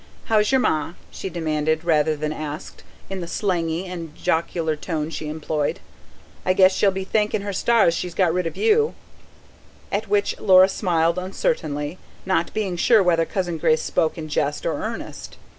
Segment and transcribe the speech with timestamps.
[0.23, 5.29] "How's your ma?" she demanded rather than asked, in the slangy and jocular tone she
[5.29, 5.79] employed.
[6.43, 8.95] "I guess she'll be thanking her stars she's got rid of you;"
[9.91, 14.81] at which Laura smiled uncertainly, not being sure whether Cousin Grace spoke in jest or
[14.83, 15.37] earnest.